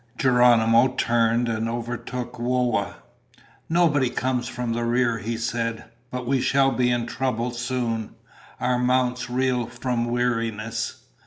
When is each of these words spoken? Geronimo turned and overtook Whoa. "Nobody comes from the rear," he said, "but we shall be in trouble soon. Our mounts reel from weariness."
Geronimo 0.17 0.95
turned 0.97 1.47
and 1.47 1.69
overtook 1.69 2.39
Whoa. 2.39 2.95
"Nobody 3.69 4.09
comes 4.09 4.47
from 4.47 4.73
the 4.73 4.83
rear," 4.83 5.19
he 5.19 5.37
said, 5.37 5.91
"but 6.09 6.25
we 6.25 6.41
shall 6.41 6.71
be 6.71 6.89
in 6.89 7.05
trouble 7.05 7.51
soon. 7.51 8.15
Our 8.59 8.79
mounts 8.79 9.29
reel 9.29 9.67
from 9.67 10.05
weariness." 10.05 11.03